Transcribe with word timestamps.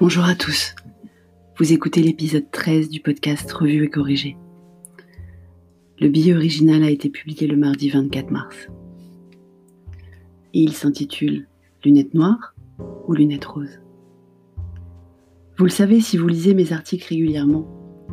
Bonjour 0.00 0.22
à 0.22 0.36
tous. 0.36 0.76
Vous 1.58 1.72
écoutez 1.72 2.02
l'épisode 2.02 2.48
13 2.52 2.88
du 2.88 3.00
podcast 3.00 3.50
Revue 3.50 3.86
et 3.86 3.90
corrigé. 3.90 4.36
Le 5.98 6.08
billet 6.08 6.36
original 6.36 6.84
a 6.84 6.90
été 6.90 7.08
publié 7.10 7.48
le 7.48 7.56
mardi 7.56 7.88
24 7.90 8.30
mars. 8.30 8.68
Et 10.54 10.60
il 10.60 10.72
s'intitule 10.72 11.48
Lunettes 11.84 12.14
noires 12.14 12.54
ou 13.08 13.12
lunettes 13.12 13.46
roses? 13.46 13.80
Vous 15.56 15.64
le 15.64 15.70
savez 15.70 16.00
si 16.00 16.16
vous 16.16 16.28
lisez 16.28 16.54
mes 16.54 16.72
articles 16.72 17.08
régulièrement, 17.08 17.66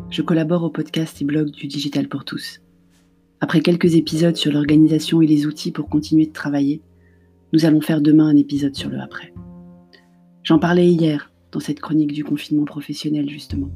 je 0.09 0.23
collabore 0.23 0.63
au 0.63 0.71
podcast 0.71 1.21
et 1.21 1.25
blog 1.25 1.51
du 1.51 1.67
Digital 1.67 2.09
pour 2.09 2.25
tous. 2.25 2.61
Après 3.41 3.61
quelques 3.61 3.93
épisodes 3.93 4.37
sur 4.37 4.51
l'organisation 4.51 5.21
et 5.21 5.27
les 5.27 5.45
outils 5.45 5.71
pour 5.71 5.87
continuer 5.87 6.25
de 6.25 6.33
travailler, 6.33 6.81
nous 7.53 7.63
allons 7.63 7.81
faire 7.81 8.01
demain 8.01 8.25
un 8.25 8.37
épisode 8.37 8.73
sur 8.73 8.89
le 8.89 8.99
après. 8.99 9.35
J'en 10.41 10.57
parlais 10.57 10.87
hier 10.87 11.29
dans 11.51 11.59
cette 11.59 11.79
chronique 11.79 12.13
du 12.13 12.23
confinement 12.23 12.65
professionnel 12.65 13.29
justement. 13.29 13.69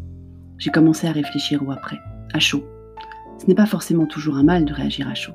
J'ai 0.58 0.72
commencé 0.72 1.08
à 1.08 1.12
réfléchir 1.12 1.66
au 1.66 1.72
après, 1.72 1.98
à 2.34 2.40
chaud. 2.40 2.64
Ce 3.38 3.48
n'est 3.48 3.56
pas 3.56 3.66
forcément 3.66 4.06
toujours 4.06 4.36
un 4.36 4.44
mal 4.44 4.66
de 4.66 4.74
réagir 4.74 5.08
à 5.08 5.16
chaud. 5.16 5.34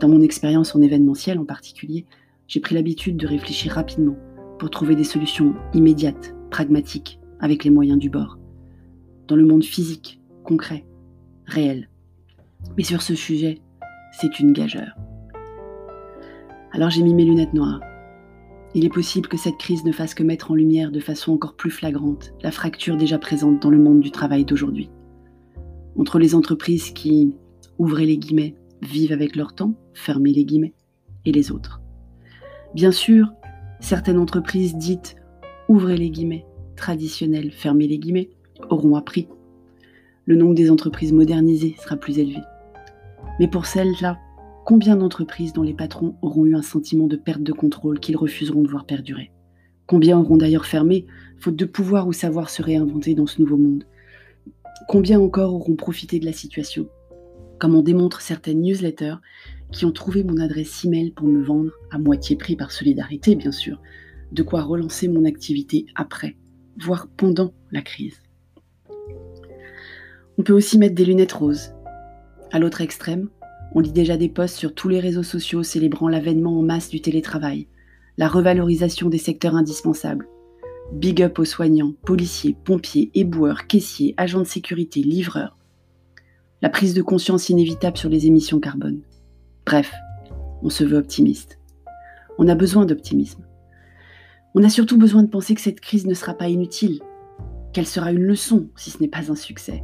Dans 0.00 0.08
mon 0.08 0.20
expérience 0.20 0.74
en 0.74 0.82
événementiel 0.82 1.38
en 1.38 1.44
particulier, 1.44 2.04
j'ai 2.48 2.60
pris 2.60 2.74
l'habitude 2.74 3.16
de 3.16 3.26
réfléchir 3.26 3.72
rapidement 3.72 4.16
pour 4.58 4.70
trouver 4.70 4.96
des 4.96 5.04
solutions 5.04 5.54
immédiates, 5.72 6.34
pragmatiques, 6.50 7.20
avec 7.40 7.64
les 7.64 7.70
moyens 7.70 7.98
du 7.98 8.10
bord. 8.10 8.38
Dans 9.28 9.36
le 9.36 9.44
monde 9.44 9.64
physique, 9.64 10.20
concret, 10.44 10.84
réel. 11.46 11.88
Mais 12.76 12.84
sur 12.84 13.02
ce 13.02 13.14
sujet, 13.14 13.60
c'est 14.12 14.40
une 14.40 14.52
gageure. 14.52 14.96
Alors 16.72 16.90
j'ai 16.90 17.02
mis 17.02 17.14
mes 17.14 17.24
lunettes 17.24 17.54
noires 17.54 17.80
il 18.76 18.84
est 18.84 18.90
possible 18.90 19.26
que 19.26 19.38
cette 19.38 19.56
crise 19.56 19.86
ne 19.86 19.90
fasse 19.90 20.12
que 20.12 20.22
mettre 20.22 20.50
en 20.50 20.54
lumière 20.54 20.92
de 20.92 21.00
façon 21.00 21.32
encore 21.32 21.54
plus 21.54 21.70
flagrante 21.70 22.34
la 22.42 22.50
fracture 22.50 22.98
déjà 22.98 23.18
présente 23.18 23.62
dans 23.62 23.70
le 23.70 23.78
monde 23.78 24.00
du 24.00 24.10
travail 24.10 24.44
d'aujourd'hui. 24.44 24.90
Entre 25.98 26.18
les 26.18 26.34
entreprises 26.34 26.90
qui, 26.90 27.32
ouvrez 27.78 28.04
les 28.04 28.18
guillemets, 28.18 28.54
vivent 28.82 29.12
avec 29.12 29.34
leur 29.34 29.54
temps, 29.54 29.72
fermez 29.94 30.30
les 30.34 30.44
guillemets, 30.44 30.74
et 31.24 31.32
les 31.32 31.50
autres. 31.50 31.80
Bien 32.74 32.92
sûr, 32.92 33.32
certaines 33.80 34.18
entreprises 34.18 34.76
dites, 34.76 35.16
ouvrez 35.70 35.96
les 35.96 36.10
guillemets, 36.10 36.44
traditionnelles, 36.76 37.52
fermez 37.52 37.88
les 37.88 37.98
guillemets, 37.98 38.28
auront 38.68 38.96
appris. 38.96 39.26
Le 40.26 40.36
nombre 40.36 40.54
des 40.54 40.70
entreprises 40.70 41.14
modernisées 41.14 41.76
sera 41.82 41.96
plus 41.96 42.18
élevé. 42.18 42.42
Mais 43.40 43.48
pour 43.48 43.64
celles-là 43.64 44.18
Combien 44.66 44.96
d'entreprises 44.96 45.52
dont 45.52 45.62
les 45.62 45.74
patrons 45.74 46.16
auront 46.22 46.44
eu 46.44 46.56
un 46.56 46.62
sentiment 46.62 47.06
de 47.06 47.14
perte 47.14 47.44
de 47.44 47.52
contrôle 47.52 48.00
qu'ils 48.00 48.16
refuseront 48.16 48.62
de 48.62 48.68
voir 48.68 48.84
perdurer? 48.84 49.30
Combien 49.86 50.18
auront 50.18 50.36
d'ailleurs 50.36 50.66
fermé, 50.66 51.06
faute 51.38 51.54
de 51.54 51.64
pouvoir 51.64 52.08
ou 52.08 52.12
savoir 52.12 52.50
se 52.50 52.62
réinventer 52.62 53.14
dans 53.14 53.28
ce 53.28 53.40
nouveau 53.40 53.56
monde? 53.56 53.84
Combien 54.88 55.20
encore 55.20 55.54
auront 55.54 55.76
profité 55.76 56.18
de 56.18 56.24
la 56.24 56.32
situation? 56.32 56.88
Comme 57.60 57.76
en 57.76 57.82
démontrent 57.82 58.20
certaines 58.20 58.60
newsletters 58.60 59.18
qui 59.70 59.84
ont 59.84 59.92
trouvé 59.92 60.24
mon 60.24 60.38
adresse 60.38 60.84
email 60.84 61.12
pour 61.12 61.28
me 61.28 61.44
vendre, 61.44 61.70
à 61.92 61.98
moitié 61.98 62.34
prix 62.34 62.56
par 62.56 62.72
solidarité 62.72 63.36
bien 63.36 63.52
sûr, 63.52 63.80
de 64.32 64.42
quoi 64.42 64.62
relancer 64.62 65.06
mon 65.06 65.26
activité 65.26 65.86
après, 65.94 66.36
voire 66.76 67.06
pendant 67.16 67.54
la 67.70 67.82
crise. 67.82 68.20
On 70.38 70.42
peut 70.42 70.54
aussi 70.54 70.76
mettre 70.76 70.96
des 70.96 71.04
lunettes 71.04 71.34
roses. 71.34 71.72
À 72.50 72.58
l'autre 72.58 72.80
extrême, 72.80 73.28
on 73.76 73.80
lit 73.80 73.92
déjà 73.92 74.16
des 74.16 74.30
posts 74.30 74.56
sur 74.56 74.74
tous 74.74 74.88
les 74.88 75.00
réseaux 75.00 75.22
sociaux 75.22 75.62
célébrant 75.62 76.08
l'avènement 76.08 76.58
en 76.58 76.62
masse 76.62 76.88
du 76.88 77.02
télétravail, 77.02 77.68
la 78.16 78.26
revalorisation 78.26 79.10
des 79.10 79.18
secteurs 79.18 79.54
indispensables. 79.54 80.26
Big 80.94 81.22
up 81.22 81.38
aux 81.38 81.44
soignants, 81.44 81.92
policiers, 82.06 82.56
pompiers, 82.64 83.10
éboueurs, 83.12 83.66
caissiers, 83.66 84.14
agents 84.16 84.40
de 84.40 84.44
sécurité, 84.44 85.02
livreurs. 85.02 85.58
La 86.62 86.70
prise 86.70 86.94
de 86.94 87.02
conscience 87.02 87.50
inévitable 87.50 87.98
sur 87.98 88.08
les 88.08 88.26
émissions 88.26 88.60
carbone. 88.60 89.02
Bref, 89.66 89.92
on 90.62 90.70
se 90.70 90.82
veut 90.82 90.96
optimiste. 90.96 91.58
On 92.38 92.48
a 92.48 92.54
besoin 92.54 92.86
d'optimisme. 92.86 93.44
On 94.54 94.64
a 94.64 94.70
surtout 94.70 94.96
besoin 94.96 95.22
de 95.22 95.28
penser 95.28 95.54
que 95.54 95.60
cette 95.60 95.80
crise 95.80 96.06
ne 96.06 96.14
sera 96.14 96.32
pas 96.32 96.48
inutile, 96.48 97.02
qu'elle 97.74 97.86
sera 97.86 98.10
une 98.10 98.24
leçon 98.24 98.70
si 98.74 98.88
ce 98.88 99.02
n'est 99.02 99.08
pas 99.08 99.30
un 99.30 99.36
succès 99.36 99.82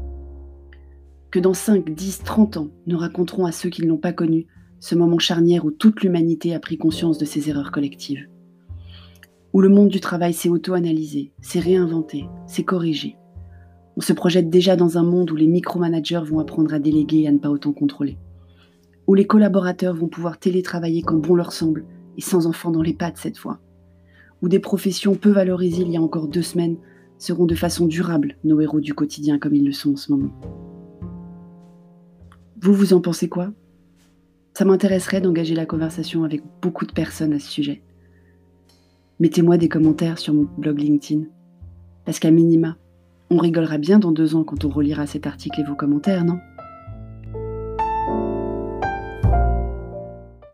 que 1.33 1.41
dans 1.41 1.55
5, 1.55 1.91
10, 1.91 2.25
30 2.25 2.59
ans, 2.59 2.69
nous 2.87 2.99
raconterons 2.99 3.47
à 3.47 3.53
ceux 3.53 3.71
qui 3.71 3.83
ne 3.83 3.89
l'ont 3.89 3.97
pas 3.97 4.13
connu 4.13 4.47
ce 4.81 4.95
moment 4.95 5.19
charnière 5.19 5.65
où 5.65 5.71
toute 5.71 6.03
l'humanité 6.03 6.55
a 6.55 6.61
pris 6.61 6.77
conscience 6.77 7.17
de 7.17 7.25
ses 7.25 7.49
erreurs 7.49 7.73
collectives. 7.73 8.29
Où 9.55 9.63
le 9.63 9.71
monde 9.71 9.89
du 9.89 9.99
travail 9.99 10.35
s'est 10.35 10.51
auto-analysé, 10.51 11.33
s'est 11.41 11.59
réinventé, 11.59 12.27
s'est 12.47 12.65
corrigé. 12.65 13.17
On 13.97 14.03
se 14.03 14.13
projette 14.13 14.51
déjà 14.51 14.77
dans 14.77 14.99
un 14.99 15.03
monde 15.03 15.31
où 15.31 15.37
les 15.37 15.47
micromanagers 15.47 16.21
vont 16.23 16.39
apprendre 16.39 16.75
à 16.75 16.79
déléguer 16.79 17.21
et 17.21 17.29
à 17.29 17.33
ne 17.33 17.39
pas 17.39 17.51
autant 17.51 17.73
contrôler. 17.73 18.19
Où 19.07 19.15
les 19.15 19.27
collaborateurs 19.27 19.95
vont 19.95 20.09
pouvoir 20.09 20.39
télétravailler 20.39 21.01
comme 21.01 21.23
bon 21.23 21.35
leur 21.35 21.53
semble 21.53 21.87
et 22.19 22.21
sans 22.21 22.47
enfants 22.47 22.71
dans 22.71 22.83
les 22.83 22.95
pattes 22.95 23.17
cette 23.17 23.39
fois. 23.39 23.59
Où 24.43 24.51
des 24.51 24.61
professions 24.61 25.15
peu 25.15 25.31
valorisées 25.31 25.83
il 25.83 25.93
y 25.93 25.97
a 25.97 26.03
encore 26.03 26.29
deux 26.29 26.43
semaines 26.43 26.77
seront 27.17 27.47
de 27.47 27.55
façon 27.55 27.87
durable 27.87 28.37
nos 28.45 28.61
héros 28.61 28.81
du 28.81 28.93
quotidien 28.93 29.39
comme 29.39 29.55
ils 29.55 29.65
le 29.65 29.73
sont 29.73 29.93
en 29.93 29.97
ce 29.97 30.13
moment. 30.13 30.33
Vous, 32.63 32.75
vous 32.75 32.93
en 32.93 33.01
pensez 33.01 33.29
quoi? 33.29 33.51
Ça 34.55 34.65
m'intéresserait 34.65 35.21
d'engager 35.21 35.57
la 35.57 35.67
conversation 35.67 36.23
avec 36.23 36.43
beaucoup 36.63 36.87
de 36.87 36.93
personnes 36.93 37.33
à 37.33 37.41
ce 37.41 37.51
sujet. 37.51 37.83
Mettez-moi 39.19 39.59
des 39.59 39.69
commentaires 39.69 40.21
sur 40.21 40.33
mon 40.33 40.47
blog 40.59 40.79
LinkedIn. 40.79 41.25
Parce 42.05 42.21
qu'à 42.21 42.31
minima, 42.31 42.77
on 43.31 43.39
rigolera 43.39 43.79
bien 43.79 43.99
dans 43.99 44.13
deux 44.13 44.37
ans 44.37 44.45
quand 44.45 44.65
on 44.65 44.69
relira 44.69 45.09
cet 45.09 45.27
article 45.27 45.61
et 45.61 45.65
vos 45.65 45.75
commentaires, 45.75 46.25
non? 46.25 46.39